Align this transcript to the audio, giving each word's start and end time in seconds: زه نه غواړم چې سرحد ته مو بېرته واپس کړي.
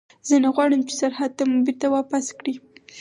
زه 0.27 0.35
نه 0.43 0.49
غواړم 0.55 0.81
چې 0.87 0.93
سرحد 1.01 1.31
ته 1.37 1.43
مو 1.49 1.57
بېرته 1.67 1.87
واپس 1.95 2.25
کړي. 2.39 2.53